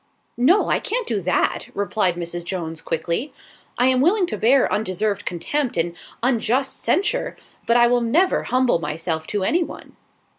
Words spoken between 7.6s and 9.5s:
but I will never humble myself to